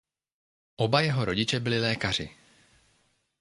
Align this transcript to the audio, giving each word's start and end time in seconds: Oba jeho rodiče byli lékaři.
Oba 0.75 1.01
jeho 1.01 1.25
rodiče 1.25 1.59
byli 1.59 1.79
lékaři. 1.79 2.31